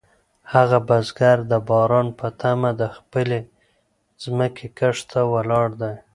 هغه 0.53 0.77
بزګر 0.87 1.37
د 1.51 1.53
باران 1.69 2.07
په 2.19 2.27
تمه 2.39 2.69
د 2.81 2.83
خپلې 2.95 3.39
ځمکې 4.23 4.67
کښت 4.77 5.03
ته 5.11 5.21
ولاړ 5.33 5.67
دی. 5.81 5.95